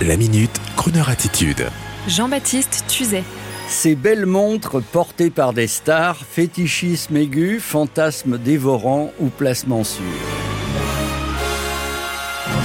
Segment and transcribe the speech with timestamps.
[0.00, 1.68] La minute, Kroneur attitude.
[2.08, 3.22] Jean-Baptiste Tuzet.
[3.68, 10.02] Ces belles montres portées par des stars, fétichisme aigu, fantasme dévorant ou placement sûr.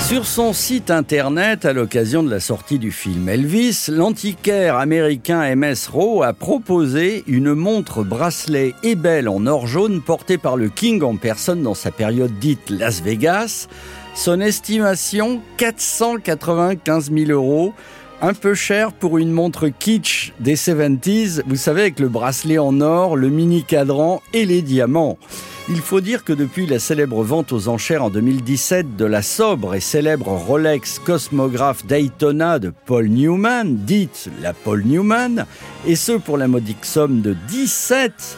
[0.07, 5.89] Sur son site internet, à l'occasion de la sortie du film Elvis, l'antiquaire américain MS
[5.91, 11.03] Rowe a proposé une montre bracelet et belle en or jaune portée par le King
[11.03, 13.67] en personne dans sa période dite Las Vegas.
[14.15, 17.73] Son estimation 495 000 euros.
[18.21, 22.79] Un peu cher pour une montre kitsch des 70s, vous savez, avec le bracelet en
[22.79, 25.17] or, le mini cadran et les diamants.
[25.69, 29.75] Il faut dire que depuis la célèbre vente aux enchères en 2017 de la sobre
[29.75, 35.45] et célèbre Rolex Cosmograph Daytona de Paul Newman, dite la Paul Newman,
[35.85, 38.37] et ce pour la modique somme de 17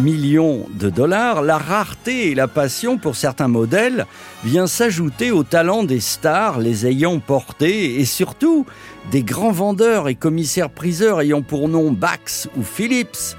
[0.00, 4.06] millions de dollars, la rareté et la passion pour certains modèles
[4.42, 8.64] vient s'ajouter au talent des stars les ayant portés et surtout
[9.10, 13.36] des grands vendeurs et commissaires-priseurs ayant pour nom Bax ou Philips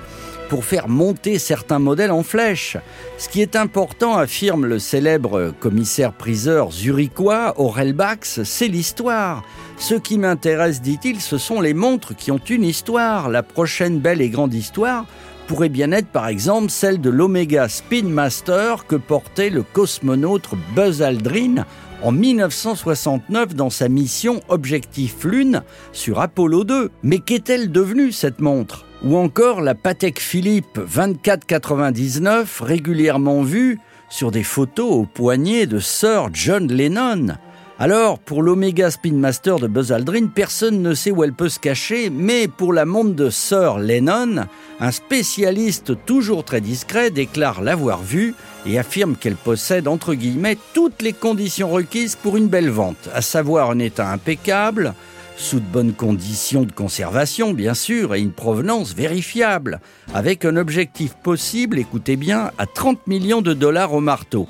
[0.51, 2.75] pour faire monter certains modèles en flèche.
[3.17, 9.45] Ce qui est important, affirme le célèbre commissaire-priseur zurichois Aurel Bax, c'est l'histoire.
[9.77, 13.29] Ce qui m'intéresse, dit-il, ce sont les montres qui ont une histoire.
[13.29, 15.05] La prochaine belle et grande histoire
[15.47, 21.01] pourrait bien être par exemple celle de l'Omega Spin Master que portait le cosmonaute Buzz
[21.01, 21.63] Aldrin
[22.03, 26.91] en 1969 dans sa mission Objectif Lune sur Apollo 2.
[27.03, 28.85] Mais qu'est-elle devenue cette montre?
[29.03, 36.29] Ou encore la Patek Philippe 2499, régulièrement vue sur des photos au poignet de Sir
[36.33, 37.35] John Lennon.
[37.79, 41.57] Alors, pour l'Omega Spin Master de Buzz Aldrin, personne ne sait où elle peut se
[41.57, 44.45] cacher, mais pour la montre de Sir Lennon,
[44.79, 48.35] un spécialiste toujours très discret déclare l'avoir vue
[48.67, 53.21] et affirme qu'elle possède, entre guillemets, toutes les conditions requises pour une belle vente, à
[53.21, 54.93] savoir un état impeccable,
[55.41, 59.81] sous de bonnes conditions de conservation, bien sûr, et une provenance vérifiable,
[60.13, 64.47] avec un objectif possible, écoutez bien, à 30 millions de dollars au marteau.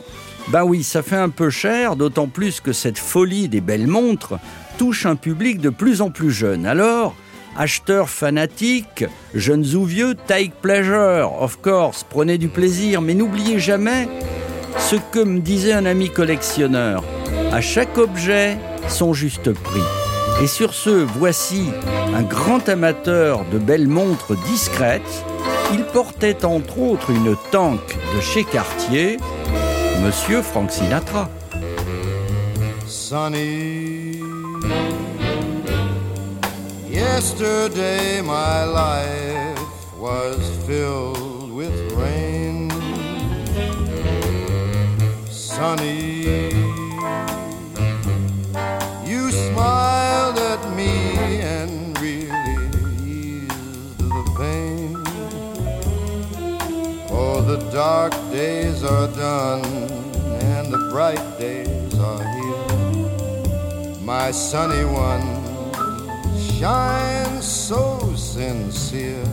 [0.50, 4.34] Ben oui, ça fait un peu cher, d'autant plus que cette folie des belles montres
[4.78, 6.66] touche un public de plus en plus jeune.
[6.66, 7.16] Alors,
[7.58, 14.10] acheteurs fanatiques, jeunes ou vieux, take pleasure, of course, prenez du plaisir, mais n'oubliez jamais
[14.78, 17.04] ce que me disait un ami collectionneur.
[17.52, 18.58] À chaque objet,
[18.90, 20.01] son juste prix.
[20.40, 21.70] Et sur ce, voici
[22.16, 25.26] un grand amateur de belles montres discrètes.
[25.74, 27.80] Il portait entre autres une tank
[28.16, 29.18] de chez Cartier,
[30.04, 31.30] Monsieur Frank Sinatra.
[32.88, 34.20] Sunny,
[36.90, 39.60] yesterday my life
[40.00, 40.38] was
[40.68, 42.72] filled with rain.
[57.58, 59.66] The dark days are done
[60.52, 63.98] and the bright days are here.
[64.00, 65.28] My sunny one
[66.40, 69.28] shines so sincere,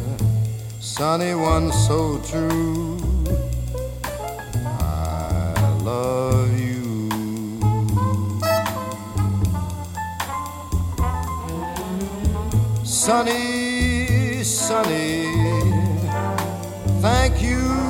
[0.81, 2.99] sunny one so true.
[4.65, 5.55] I
[5.85, 7.09] love you.
[12.83, 15.23] Sunny, sunny,
[17.01, 17.88] thank you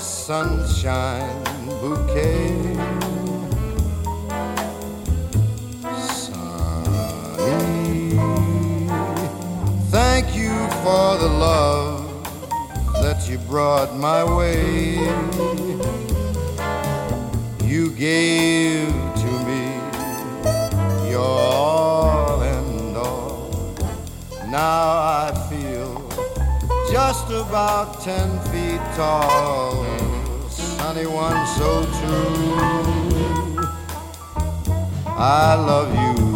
[0.00, 1.44] sunshine
[1.80, 2.56] bouquet.
[6.08, 7.38] Sunny,
[9.90, 10.52] thank you
[10.82, 12.06] for the love
[13.02, 14.94] that you brought my way.
[17.64, 18.88] You gave
[19.22, 19.64] to me
[21.10, 23.74] your all and all.
[24.48, 25.46] Now I
[26.90, 29.84] just about ten feet tall.
[30.48, 33.60] Sunny one so true.
[35.06, 36.29] I love you.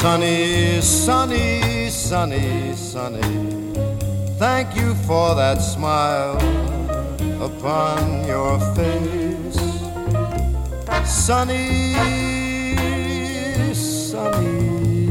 [0.00, 2.74] Sunny, sunny, sunny.
[2.74, 3.20] Sunny.
[4.38, 6.38] Thank you for that smile
[7.38, 9.60] upon your face.
[11.04, 11.92] Sunny,
[13.74, 15.10] sunny.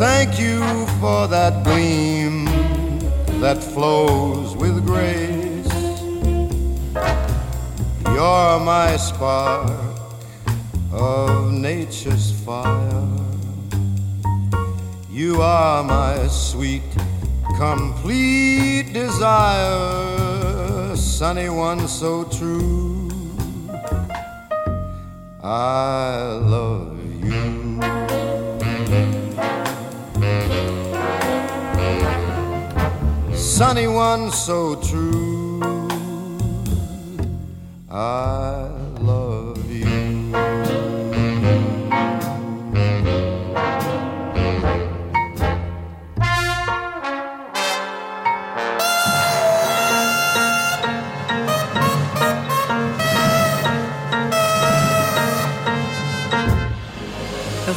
[0.00, 0.58] Thank you
[0.98, 2.46] for that gleam
[3.40, 5.72] that flows with grace.
[8.04, 9.70] You're my spark
[10.90, 13.27] of nature's fire.
[15.18, 16.94] You are my sweet,
[17.56, 19.74] complete desire,
[20.94, 23.10] sunny one so true.
[25.42, 27.80] I love you.
[33.34, 35.88] Sunny one so true.
[37.90, 38.68] I
[39.00, 39.97] love you.